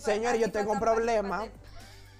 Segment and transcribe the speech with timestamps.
[0.00, 1.46] Señores, yo tengo un problema.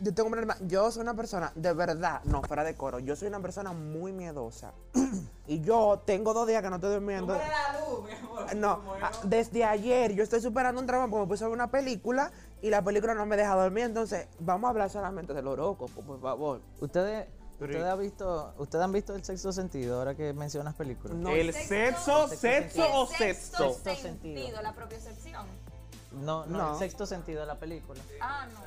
[0.02, 0.56] Yo tengo un problema.
[0.62, 3.00] Yo soy una persona, de verdad, no, fuera de coro.
[3.00, 4.72] Yo soy una persona muy miedosa.
[5.46, 7.34] y yo tengo dos días que no estoy durmiendo.
[7.34, 8.54] la luz, mi amor.
[8.56, 8.80] No,
[9.24, 12.32] desde ayer yo estoy superando un trabajo porque me puse a ver una película
[12.62, 13.84] y la película no me deja dormir.
[13.84, 16.62] Entonces, vamos a hablar solamente del horóscopo, por favor.
[16.80, 17.28] Ustedes,
[17.60, 21.14] ustedes, han visto, ustedes han visto el sexto sentido ahora que mencionas películas.
[21.18, 21.28] No.
[21.28, 23.74] ¿El sexo, sexo o El sexto?
[23.74, 24.40] Sexto sentido.
[24.40, 25.46] sentido, la propiocepción.
[26.12, 26.72] No, no, No.
[26.72, 28.00] el sexto sentido de la película.
[28.20, 28.60] Ah, no.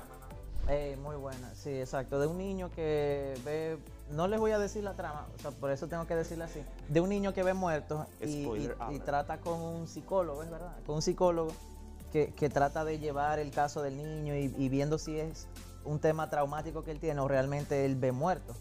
[0.70, 2.20] Eh, muy buena, sí, exacto.
[2.22, 3.78] De un niño que ve,
[4.12, 6.64] no les voy a decir la trama, o sea, por eso tengo que decirla así.
[6.88, 10.74] De un niño que ve muertos y, y- y trata con un psicólogo, es verdad,
[10.86, 11.52] con un psicólogo
[12.14, 15.48] que, que trata de llevar el caso del niño y, y viendo si es
[15.84, 18.54] un tema traumático que él tiene o realmente él ve muerto.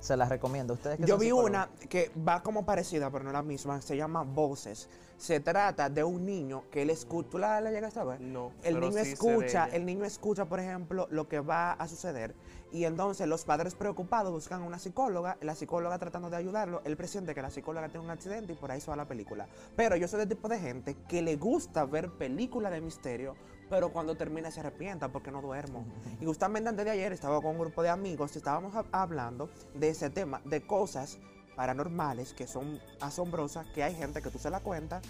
[0.00, 0.74] Se las recomiendo.
[0.74, 3.80] Ustedes que Yo vi una que va como parecida, pero no la misma.
[3.80, 4.88] Se llama Voces.
[5.16, 7.30] Se trata de un niño que él escucha.
[7.30, 8.20] ¿Tú la, la llegaste a ver?
[8.20, 11.88] No, El pero niño sí escucha, el niño escucha, por ejemplo, lo que va a
[11.88, 12.34] suceder.
[12.70, 16.82] Y entonces los padres preocupados buscan a una psicóloga, la psicóloga tratando de ayudarlo.
[16.84, 19.48] Él presiente que la psicóloga tiene un accidente y por ahí se va la película.
[19.74, 23.34] Pero yo soy del tipo de gente que le gusta ver películas de misterio,
[23.68, 25.84] pero cuando termina se arrepienta porque no duermo.
[26.20, 29.50] Y justamente antes de ayer estaba con un grupo de amigos y estábamos hab- hablando
[29.74, 31.18] de ese tema, de cosas
[31.56, 35.00] paranormales que son asombrosas, que hay gente que tú se la cuenta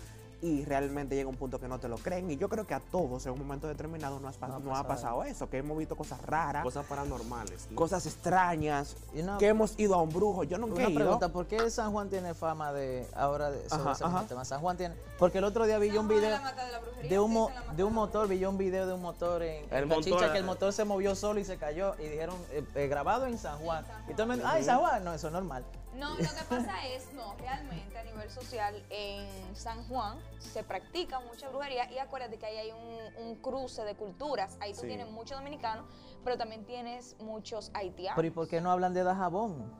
[0.42, 2.30] y realmente llega un punto que no te lo creen.
[2.30, 4.60] Y yo creo que a todos en un momento determinado no, has pa- No ha
[4.60, 5.24] no ha pasado.
[5.24, 7.66] eso, que hemos visto cosas raras, Cosas paranormales.
[7.70, 7.76] ¿no?
[7.76, 10.44] cosas extrañas, Y una- que hemos ido a un brujo.
[10.44, 11.00] Yo nunca Una he ido.
[11.00, 14.28] pregunta, ¿por qué San Juan tiene fama de ahora de sobre Ajá, ese mismo ajá.
[14.28, 14.44] tema?
[14.44, 16.78] San Juan tiene, porque el otro día vi yo un San Juan video de la
[16.80, 19.84] brujería, de un, de un motor, vi yo un video de un motor en, El
[19.84, 22.62] en Cachicha, motor, que el motor se movió solo y se cayó y dijeron eh,
[22.74, 23.84] eh, grabado en San Juan.
[24.08, 25.64] Y todo el mundo, ay, San Juan, no, eso es normal.
[25.96, 31.20] No, lo que pasa es, no, realmente a nivel social en San Juan se practica
[31.20, 34.56] mucha brujería y acuérdate que ahí hay un, un cruce de culturas.
[34.60, 34.88] Ahí tú Sí.
[34.88, 35.86] tienes muchos dominicanos,
[36.24, 38.16] pero también tienes muchos haitianos.
[38.16, 39.72] Pero ¿y por qué no hablan de Dajabón?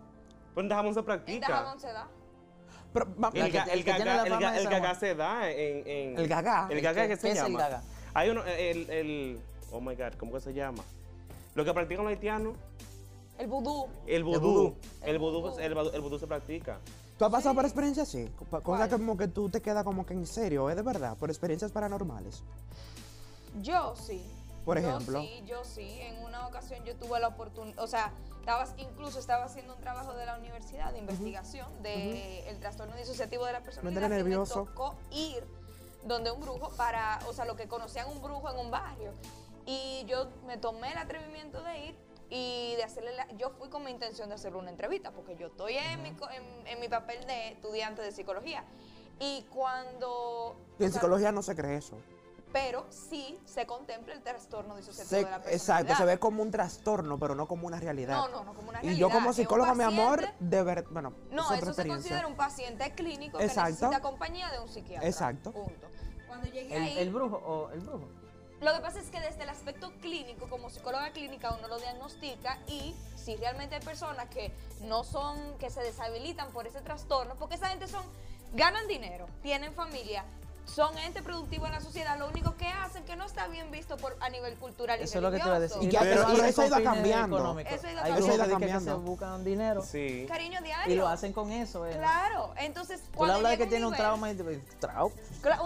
[0.55, 1.49] Pues dejamos se ¿En practica.
[1.51, 2.09] Dajabón se da?
[2.93, 5.87] Pero, El, que- el el que tiene gaga, la el el gaga se da en,
[5.87, 6.67] en- El gaga.
[6.71, 7.59] El ¿El gaga qué- que se qué es el llama.
[7.59, 7.83] gaga?
[8.15, 9.41] Hay uno, el, el,
[9.71, 10.83] oh my god, ¿cómo que se llama?
[11.55, 12.55] Lo que practican los haitianos,
[13.39, 13.87] El vudú.
[14.07, 14.75] el vudú.
[15.03, 16.79] El vudú, el, vudú- el vudú se practica.
[17.19, 18.29] ¿Tú has pasado por experiencias así?
[18.39, 18.89] Co- Cosas ¿Cuál?
[18.89, 21.17] que como que tú te quedas como que en serio, ¿es de verdad?
[21.17, 22.43] Por experiencias paranormales.
[23.63, 24.23] Yo sí.
[24.65, 25.21] Por Yo ejemplo.
[25.23, 25.99] sí, yo sí.
[26.01, 30.13] En una ocasión yo tuve la oportunidad, o sea, estabas, incluso estaba haciendo un trabajo
[30.15, 34.07] de la universidad de investigación de el trastorno disociativo de la personalidad.
[34.07, 34.61] y nervioso.
[34.65, 35.45] Me tocó ir
[36.05, 39.13] donde un brujo para, o sea, lo que conocían un brujo en un barrio.
[39.67, 41.97] Y yo me tomé el atrevimiento de ir
[42.31, 45.47] y de hacerle la, yo fui con mi intención de hacerle una entrevista porque yo
[45.49, 48.65] estoy en, mi, en, en mi papel de estudiante de psicología.
[49.21, 50.57] Y cuando...
[50.79, 51.97] Y en sea, psicología no se cree eso.
[52.53, 55.53] pero sí se contempla el trastorno disociativo Se- de la personalidad.
[55.55, 58.17] exacto, se ve como un trastorno, pero no como una realidad.
[58.17, 59.01] No, no, no como una Y realidad.
[59.09, 62.37] yo como psicóloga, mi amor, de ver, bueno, No, es otra eso se considera un
[62.37, 63.65] paciente clínico Exacto.
[63.65, 65.09] que necesita compañía de un psiquiatra.
[65.09, 65.53] Exacto.
[65.53, 65.87] Punto.
[66.27, 68.09] Cuando llegué ¿El, ahí, el brujo o el brujo?
[68.61, 72.59] Lo que pasa es que desde el aspecto clínico, como psicóloga clínica, uno lo diagnostica
[72.67, 74.51] y si realmente hay personas que
[74.83, 78.05] no son, que se deshabilitan por ese trastorno, porque esa gente son,
[78.55, 80.25] ganan dinero, tienen familia,
[80.67, 83.97] son ente productivo en la sociedad, lo único que hacen que no está bien visto
[83.97, 85.81] por a nivel cultural y Eso es lo que te iba a religioso.
[85.81, 85.89] decir.
[85.89, 87.37] Y ya- Pero pero lo hacen eso ha ido con fines cambiando.
[87.37, 87.87] Eso ha ido Hay cambiando.
[87.87, 89.01] Eso ha ido que, que se cambiando.
[89.01, 90.27] buscan dinero Sí.
[90.29, 90.93] Cariño diario.
[90.95, 91.87] y lo hacen con eso.
[91.87, 91.93] eh.
[91.97, 94.37] Claro, entonces Tú cuando hablas de que tiene un nivel- trauma y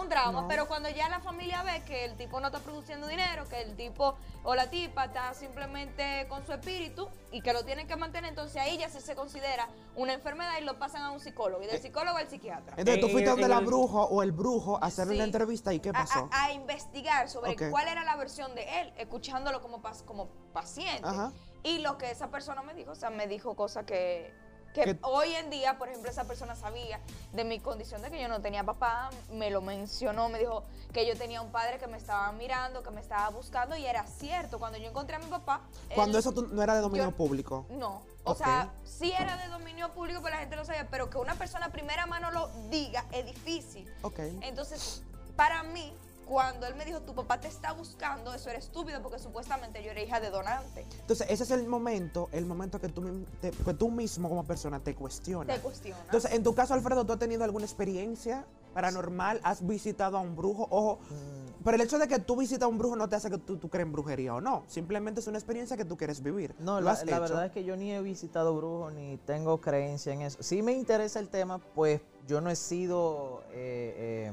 [0.01, 3.49] Un trauma, pero cuando ya la familia ve que el tipo no está produciendo dinero,
[3.49, 7.87] que el tipo o la tipa está simplemente con su espíritu y que lo tienen
[7.87, 11.21] que mantener, entonces ahí ya sí se considera una enfermedad y lo pasan a un
[11.21, 12.75] psicólogo y del psicólogo al psiquiatra.
[12.77, 15.19] Entonces tú En- fuiste donde la bruja o el brujo a hacerle Sí.
[15.19, 16.29] la entrevista y ¿qué pasó?
[16.33, 21.03] A, a investigar sobre cuál era la versión de él, escuchándolo como, pas- como paciente.
[21.09, 21.33] Ajá.
[21.63, 24.33] Y lo que esa persona me dijo, o sea, me dijo cosas que,
[24.75, 27.01] que Que- hoy en día, por ejemplo, esa persona sabía
[27.33, 31.07] de mi condición de que yo no tenía papá, me lo mencionó, me dijo que
[31.07, 34.59] yo tenía un padre que me estaba mirando, que me estaba buscando y era cierto.
[34.59, 35.61] Cuando yo encontré a mi papá...
[35.95, 37.67] Cuando él- eso no era de dominio yo- público.
[37.71, 41.19] no, o sea, sí era de dominio público, pero la gente lo sabía, pero que
[41.19, 43.93] una persona a primera mano lo diga es difícil.
[44.03, 44.19] Ok.
[44.43, 45.03] Entonces,
[45.37, 45.93] para mí,
[46.31, 49.91] cuando él me dijo, tu papá te está buscando, eso era estúpido porque supuestamente yo
[49.91, 50.87] era hija de donante.
[51.01, 54.45] Entonces, ese es el momento, el momento que tú, mi- te- que tú mismo como
[54.45, 55.57] persona te cuestionas.
[55.57, 56.01] Te cuestiona.
[56.05, 58.45] Entonces, en tu caso, Alfredo, ¿tú has tenido alguna experiencia
[58.75, 59.41] paranormal?
[59.43, 60.69] ¿Has visitado a un brujo?
[60.71, 61.65] Ojo, Mm.
[61.65, 63.57] pero el hecho de que tú visitas a un brujo no te hace que tú,
[63.57, 64.63] tú crees en brujería o no.
[64.69, 66.55] Simplemente es una experiencia que tú quieres vivir.
[66.61, 67.21] No, ¿Lo la, has la hecho?
[67.23, 70.41] verdad es que yo ni he visitado brujos ni tengo creencia en eso.
[70.45, 74.33] Sí me interesa el tema, pues yo no he sido eh, eh,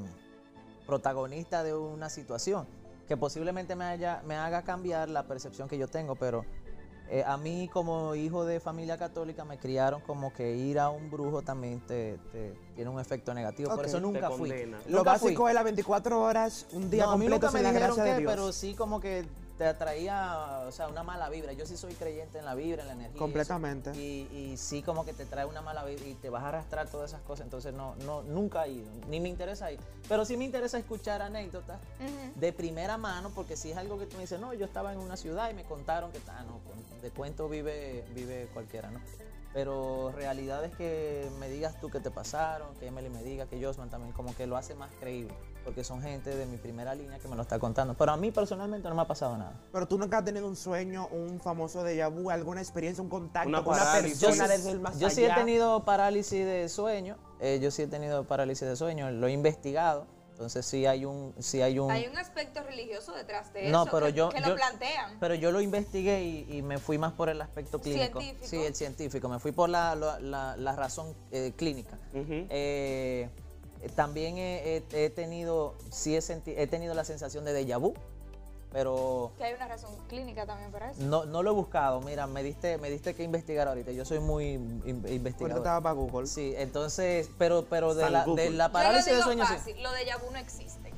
[0.88, 2.66] protagonista de una situación.
[3.08, 6.44] que posiblemente me, haya, me haga cambiar la percepción que yo tengo, pero
[7.10, 11.10] eh, a mí como hijo de familia católica me criaron como que ir a un
[11.10, 13.74] brujo también te, te tiene un efecto negativo.
[13.74, 14.50] Por eso nunca fui.
[14.50, 15.52] Lo Nunca básico fui.
[15.52, 18.14] es las 24 horas, un día No, a mí completo nunca me la dijeron gracia
[18.14, 18.32] de Dios.
[18.34, 19.24] pero sí como que
[19.58, 21.54] te atraía, o sea, una mala vibra.
[21.54, 23.18] Yo sí soy creyente en la vibra, en la energía.
[23.18, 23.96] Completamente.
[23.96, 26.88] Y, y sí como que te trae una mala vibra y te vas a arrastrar
[26.90, 27.46] todas esas cosas.
[27.46, 29.80] Entonces no, no, nunca he ido, ni me interesa ir.
[30.08, 31.80] Pero sí me interesa escuchar anécdotas
[32.36, 35.00] de primera mano, porque si es algo que tú me dices, no, yo estaba en
[35.00, 36.60] una ciudad y me contaron que, ah, no,
[37.02, 39.00] de cuento vive, vive cualquiera, ¿no?
[39.58, 43.90] Pero realidades que me digas tú que te pasaron, que Emily me diga, que Josman
[43.90, 45.34] también, como que lo hace más creíble,
[45.66, 47.96] porque son gente de mi primera línea que me lo está contando.
[47.96, 49.60] Pero a mí personalmente no me ha pasado nada.
[49.72, 53.50] Pero tú nunca has tenido un sueño, un famoso déjà vu, alguna experiencia, un contacto
[53.50, 57.18] Una con una persona sí- desde el más yo sí he tenido parálisis de sueño,
[57.40, 60.06] eh, yo sí he tenido parálisis de sueño, lo he investigado,
[60.38, 63.92] entonces sí hay un, sí hay un, Hay un aspecto religioso detrás de No, eso
[63.92, 65.18] pero que, yo- que yo- lo plantean.
[65.20, 68.22] Pero yo lo investigué y, y me fui más por el aspecto clínico.
[68.22, 68.48] Científico.
[68.48, 69.30] Sí, el científico.
[69.30, 71.98] Me fui por la, la- la- la razón eh, clínica.
[72.14, 73.28] Eh,
[73.82, 77.80] eh, también he, he- he tenido, sí he, senti- he tenido la sensación de déjà
[77.80, 77.96] vu,
[78.78, 81.02] pero Que hay una razón clínica también para eso.
[81.02, 82.00] no, no lo he buscado.
[82.02, 83.92] Mira, me diste, me diste que investigar ahorita.
[83.92, 85.58] Yo soy muy in- investigador.
[85.58, 86.28] estaba para Google.
[86.28, 89.74] Sí, entonces, pero, pero de la, de la parálisis de sueño sí.
[89.82, 90.92] lo de Yabu no existe.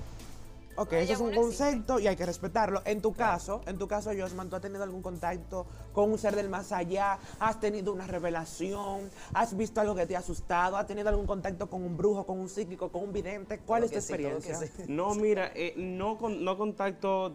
[0.75, 1.41] Ok, eso es un existe.
[1.41, 2.81] concepto y hay que respetarlo.
[2.85, 6.35] En tu caso, en tu caso, Josman, ¿tú has tenido algún contacto con un ser
[6.35, 7.17] del más allá?
[7.39, 9.09] ¿Has tenido una revelación?
[9.33, 10.75] ¿Has visto algo que te ha asustado?
[10.77, 13.59] ¿Has tenido algún contacto con un brujo, con un psíquico, con un vidente?
[13.59, 14.55] ¿Cuál Todo es tu sí, experiencia?
[14.57, 14.69] sí.
[14.87, 17.33] No, mira, eh, no, con- no contacto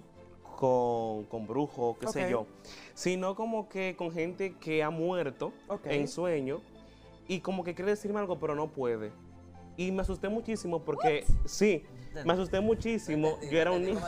[0.54, 2.46] con, con brujos, qué sé yo,
[2.94, 5.52] sino como que con gente que ha muerto
[5.84, 6.60] en sueño
[7.28, 9.12] y como que quiere decirme algo, pero no puede.
[9.76, 11.84] Y me asusté muchísimo porque, sí,
[12.24, 13.38] me asusté muchísimo.
[13.50, 14.00] Yo era un niño.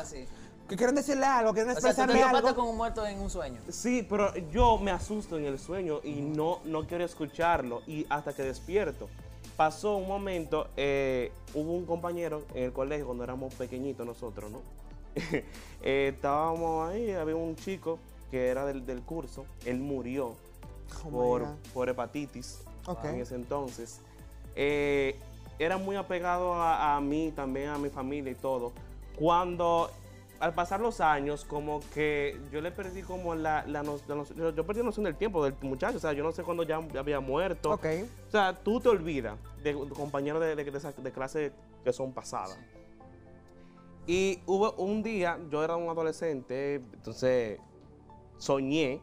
[0.69, 1.53] ¿Que quieren decirle algo?
[1.53, 2.55] ¿Quieren O sea, tú te algo?
[2.55, 3.61] con un muerto en un sueño.
[3.69, 8.33] Sí, pero yo me asusto en el sueño y no, no quiero escucharlo y hasta
[8.33, 9.09] que despierto.
[9.57, 14.61] Pasó un momento, eh, hubo un compañero en el colegio cuando éramos pequeñitos nosotros, ¿no?
[15.83, 17.99] Eh, estábamos ahí, había un chico
[18.31, 20.35] que era del, del curso, él murió
[21.05, 23.05] Oh por, por hepatitis Ok.
[23.05, 24.01] en ese entonces.
[24.57, 25.17] Eh,
[25.61, 28.73] era muy apegado a, a mí, también a mi familia y todo.
[29.17, 29.91] Cuando
[30.41, 34.25] al pasar los años, como que yo le perdí como la, la no- la no-
[34.25, 36.63] yo, yo perdí la noción del tiempo del muchacho, o sea, yo no sé cuándo
[36.65, 37.71] ya, ya había muerto.
[38.29, 41.53] O sea, tú te olvidas de, de compañeros de, de- de esa- de clase
[41.85, 42.59] que son pasadas.
[44.07, 47.59] Y hubo un día, yo era un adolescente, entonces
[48.39, 49.01] soñé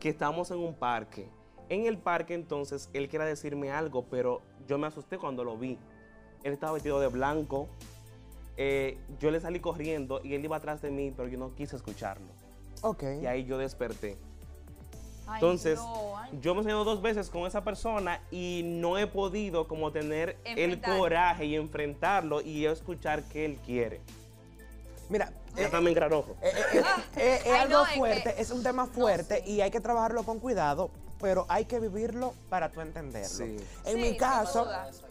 [0.00, 1.28] que estábamos en un parque.
[1.68, 5.78] En el parque entonces él quería decirme algo, pero yo me asusté cuando lo vi.
[6.42, 7.68] Él estaba vestido de blanco.
[8.56, 11.76] eh, yo le salí corriendo y él iba atrás de mí, pero yo no quise
[11.76, 12.26] escucharlo.
[12.82, 13.04] Ok.
[13.22, 14.16] Y ahí yo desperté.
[15.26, 16.38] Ay, Entonces, no, ay.
[16.42, 20.36] yo me he soñado dos veces con esa persona y no he podido como tener
[20.44, 24.00] el coraje y enfrentarlo y yo escuchar qué él quiere.
[25.10, 26.08] Mira, Ya eh, también eh,
[26.40, 26.82] eh,
[27.16, 29.52] eh, es algo fuerte, es un tema fuerte sí.
[29.54, 30.90] y hay que trabajarlo con cuidado,
[31.20, 33.28] pero hay que vivirlo para tú entenderlo.
[33.28, 33.56] Sí.
[33.84, 34.68] En Sí, mi caso,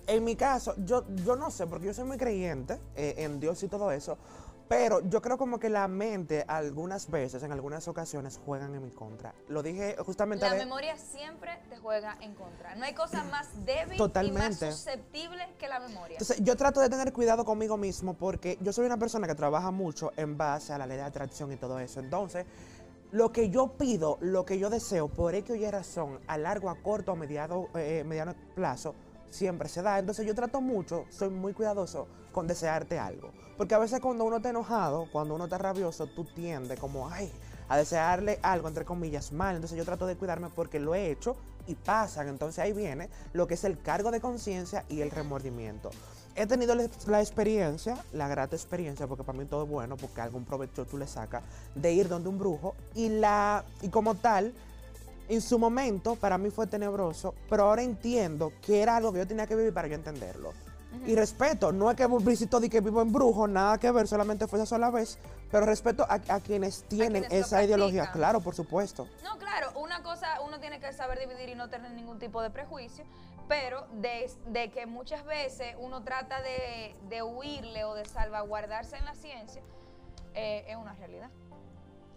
[0.07, 3.61] en mi caso, yo, yo no sé, porque yo soy muy creyente eh, en Dios
[3.61, 4.17] y todo eso,
[4.69, 8.91] pero yo creo como que la mente algunas veces, en algunas ocasiones, juegan en mi
[8.91, 9.33] contra.
[9.47, 12.75] Lo dije justamente La de- memoria siempre te juega en contra.
[12.75, 16.13] No hay cosa más débil y más susceptible que la memoria.
[16.15, 19.71] Entonces, yo trato de tener cuidado conmigo mismo porque yo soy una persona que trabaja
[19.71, 21.99] mucho en base a la ley de atracción y todo eso.
[21.99, 22.45] Entonces,
[23.11, 26.69] lo que yo pido, lo que yo deseo, por X o Y razón, a largo,
[26.69, 28.93] a corto, a mediado, eh, mediano plazo,
[29.29, 29.99] siempre se da.
[29.99, 33.31] Entonces, yo trato mucho, soy muy cuidadoso con desearte algo.
[33.57, 37.31] Porque a veces cuando uno está enojado, cuando uno está rabioso, tú tiendes como, ay,
[37.67, 39.55] a desearle algo, entre comillas, mal.
[39.55, 41.35] Entonces, yo trato de cuidarme porque lo he hecho
[41.67, 42.27] y pasan.
[42.27, 45.91] Entonces, ahí viene lo que es el cargo de conciencia y el remordimiento.
[46.35, 50.45] He tenido la experiencia, la grata experiencia, porque para mí todo es bueno, porque algún
[50.45, 51.43] provecho tú le sacas,
[51.75, 54.53] de ir donde un brujo y, la, y como tal,
[55.29, 59.27] en su momento para mí fue tenebroso, pero ahora entiendo que era algo que yo
[59.27, 60.53] tenía que vivir para yo entenderlo.
[61.05, 64.47] Y respeto, no es que visito de que vivo en brujo, nada que ver, solamente
[64.47, 65.19] fue esa sola vez,
[65.51, 69.07] pero respeto a, a quienes tienen quienes esa ideología, claro, por supuesto.
[69.23, 72.49] No, claro, una cosa, uno tiene que saber dividir y no tener ningún tipo de
[72.49, 73.05] prejuicio,
[73.47, 79.05] pero de, de que muchas veces uno trata de, de huirle o de salvaguardarse en
[79.05, 79.61] la ciencia,
[80.33, 81.29] eh, es una realidad.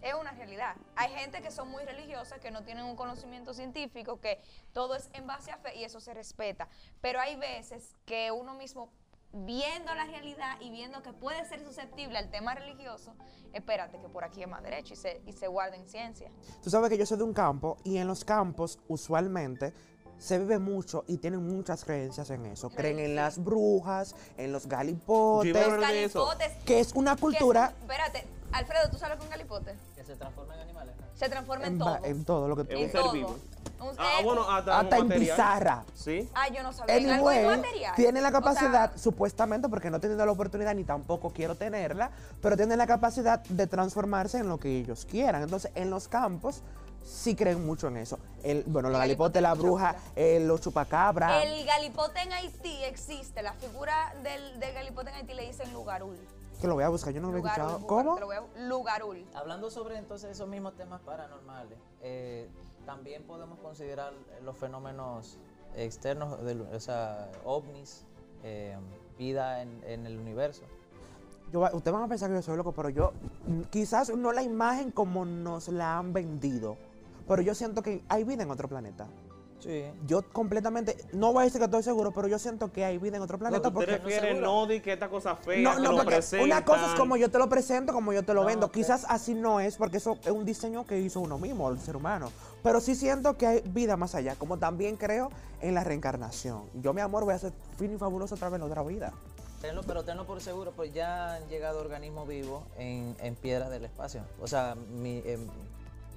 [0.03, 0.75] Es una realidad.
[0.95, 4.41] Hay gente que son muy religiosas, que no tienen un conocimiento científico, que
[4.73, 6.67] todo es en base a fe y eso se respeta.
[7.01, 8.89] Pero hay veces que uno mismo
[9.33, 13.15] viendo la realidad y viendo que puede ser susceptible al tema religioso,
[13.53, 16.29] espérate que por aquí es más derecho y se, y se guarda en ciencia.
[16.61, 19.73] Tú sabes que yo soy de un campo y en los campos usualmente
[20.19, 22.69] se vive mucho y tienen muchas creencias en eso.
[22.69, 26.25] Creen en las brujas, en los galipotes, Los
[26.65, 29.75] que es una cultura espérate, Alfredo, ¿tú sabes lo que es un galipote?
[30.05, 30.95] Que se transforma en animales.
[30.99, 31.05] ¿no?
[31.15, 31.99] Se transforma en en, todo.
[32.03, 33.37] en todo lo que tú Es un En ser vivo.
[33.97, 35.83] Ah, bueno, hasta, Hasta en pizarra.
[35.93, 36.29] Sí.
[36.33, 36.95] Ah, yo no sabía.
[36.97, 37.95] En Anyway, inmaterial.
[37.95, 41.55] tiene la O sea, capacidad, supuestamente, porque no he tenido la oportunidad ni tampoco quiero
[41.55, 45.43] tenerla, pero tienen la capacidad de transformarse en lo que ellos quieran.
[45.43, 46.61] Entonces, en los campos
[47.05, 48.19] sí creen mucho en eso.
[48.43, 51.43] El, bueno, los El galipotes, la galipote, bruja, eh, los chupacabras.
[51.45, 53.41] el galipote en Haití existe.
[53.41, 56.17] La figura del, del galipote en Haití le dicen lugarul.
[56.63, 57.87] Que lo voy a buscar, yo no lo he Lugarul, escuchado.
[57.87, 58.13] ¿Cómo?
[58.15, 59.25] te lo voy a- Lugarul.
[59.35, 62.47] Hablando sobre entonces esos mismos temas paranormales, eh,
[62.85, 64.13] también podemos considerar
[64.45, 65.37] los fenómenos
[65.75, 68.05] externos, del, o sea, ovnis,
[68.45, 68.77] eh,
[69.17, 70.61] vida en, en el universo.
[71.51, 73.11] Yo va- ustedes van a pensar que yo soy loco, pero yo,
[73.45, 76.77] mm, quizás no la imagen como nos la han vendido,
[77.27, 79.05] pero yo siento que hay vida en otro planeta.
[79.63, 79.85] Sí.
[80.05, 83.15] Yo completamente, no voy a decir que estoy seguro, pero yo siento que hay vida
[83.15, 83.61] en otro No, planeta.
[83.71, 86.45] tú te porque no que esta cosa fea, No, no, lo presentan.
[86.47, 88.71] una cosa es como yo te lo presento, como yo te lo No, vendo.
[88.71, 91.95] Quizás así no es, porque eso es un diseño que hizo uno mismo, el ser
[91.95, 92.29] humano.
[92.61, 95.29] Pero sí siento que hay vida más allá, como también creo
[95.61, 96.63] en la reencarnación.
[96.81, 99.13] Yo, mi amor, voy a ser fino y fabuloso otra vez en otra vida.
[99.61, 103.85] Tenlo, pero tenlo por seguro, pues ya han llegado organismos vivos en, en piedras del
[103.85, 104.23] espacio.
[104.41, 105.47] O sea, mi, em,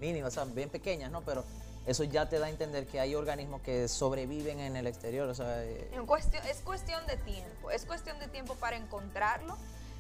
[0.00, 1.21] mínimas, o sea, bien pequeñas, ¿no?
[1.21, 1.45] Pero
[1.87, 5.28] eso ya te da a entender que hay organismos que sobreviven en el exterior.
[5.28, 7.71] O sea, eh, En cuestión, es cuestión de tiempo.
[7.71, 9.57] Es cuestión de tiempo para encontrarlo.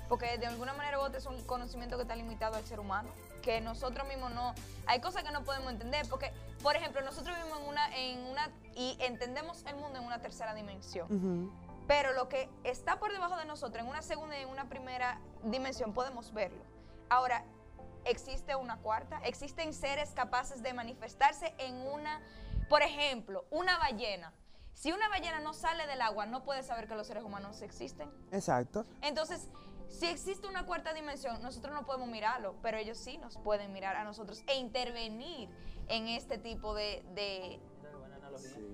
[0.08, 3.08] Porque de alguna manera u otra es un conocimiento que está limitado al ser humano.
[3.40, 4.52] Que nosotros mismos no.
[4.86, 6.06] Hay cosas que no podemos entender.
[6.10, 7.96] Porque, por ejemplo, nosotros vivimos en una.
[7.96, 11.52] En una y entendemos el mundo en una tercera dimensión.
[11.86, 15.20] Pero lo que está por debajo de nosotros, en una segunda y en una primera
[15.44, 16.64] dimensión, podemos verlo.
[17.08, 17.44] Ahora,
[18.06, 22.20] existe una cuarta, existen seres capaces de manifestarse en una,
[22.68, 24.32] por ejemplo, una ballena.
[24.74, 28.10] Si una ballena no sale del agua, no puede saber que los seres humanos existen.
[28.30, 28.84] Exacto.
[29.00, 29.48] Entonces,
[29.88, 33.96] si existe una cuarta dimensión, nosotros no podemos mirarlo, pero ellos sí nos pueden mirar
[33.96, 35.48] a nosotros e intervenir
[35.88, 37.02] en este tipo de...
[37.14, 37.60] de-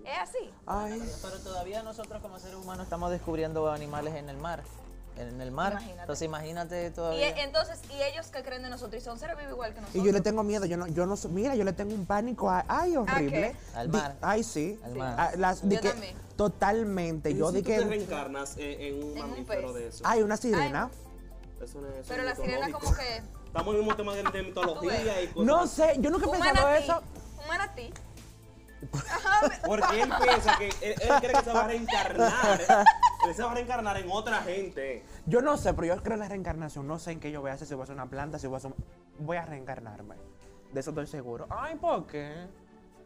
[0.04, 0.50] ¿Es así?
[0.66, 1.00] Ay.
[1.22, 4.64] Pero todavía nosotros como seres humanos estamos descubriendo animales en el mar.
[5.16, 5.72] En el mar.
[5.72, 6.00] Imagínate.
[6.00, 7.28] Entonces imagínate Y todavía.
[7.28, 10.02] e- entonces, y ellos que creen de nosotros y son seres vivos igual que nosotros.
[10.02, 12.48] Y yo le tengo miedo, yo no, yo no, mira, yo le tengo un pánico,
[12.50, 13.30] a- ay, horrible.
[13.52, 13.56] qué?
[13.78, 14.16] Al Di- mar.
[14.22, 14.80] ay, sí.
[14.84, 15.14] Al mar.
[15.18, 16.16] Ah, las- di Yo que- también.
[16.36, 17.30] Totalmente.
[17.30, 19.74] ¿Y Yo si di tú te reencarnas en, en un En un mamífero pez.
[19.82, 20.02] de eso?
[20.06, 20.90] ay, una sirena.
[21.62, 23.22] Eso no es- eso Pero la sirena como que...
[23.46, 25.46] Estamos en mismo tema de, de mitología y cosas.
[25.46, 27.02] No sé, yo nunca he Un pensado eso.
[27.42, 27.92] Un manatí.
[29.66, 32.60] Porque él piensa que él, él cree que se va a reencarnar.
[33.28, 35.04] él se va a reencarnar en otra gente.
[35.26, 36.86] Yo no sé, pero yo creo en la reencarnación.
[36.86, 38.46] No sé en qué yo voy a hacer, si voy a ser una planta, si
[38.46, 38.72] voy a ser...
[38.72, 40.16] un- Voy a reencarnarme.
[40.72, 41.46] De eso estoy seguro.
[41.50, 42.32] Ay, ¿por qué?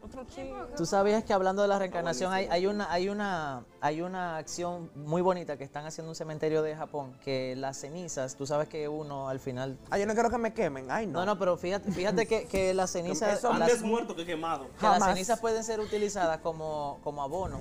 [0.01, 0.55] Otro chico.
[0.77, 4.89] Tú sabías que hablando de la reencarnación hay, hay una hay una hay una acción
[4.95, 8.69] muy bonita que están haciendo en un cementerio de Japón que las cenizas, tú sabes
[8.69, 10.89] que uno al final Ay, yo no quiero que me quemen.
[10.91, 11.19] Ay, no.
[11.19, 14.67] no, no, pero fíjate, fíjate que, que las cenizas Eso las- Antes muerto que quemado.
[14.79, 17.59] que las cenizas pueden ser utilizadas como, como abono.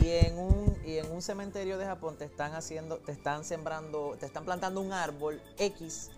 [0.00, 4.16] Y en un y en un cementerio de Japón te están haciendo, te están sembrando,
[4.18, 6.10] te están plantando un árbol X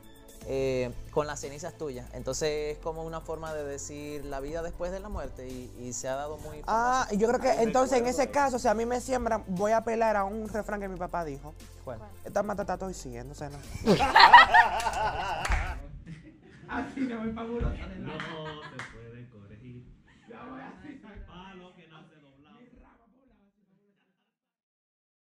[0.46, 2.08] eh, con las cenizas tuyas.
[2.14, 5.92] Entonces es como una forma de decir la vida después de la muerte y, y
[5.92, 7.14] se ha dado muy Ah, famoso.
[7.14, 9.78] y yo creo que entonces en ese caso, si a mí me siembran, voy a
[9.78, 11.52] apelar a un refrán que mi papá dijo.
[11.84, 11.98] ¿Cuál?
[12.24, 13.58] Esta matata estoy siguiendo, no.
[18.04, 18.89] Se puede corregir.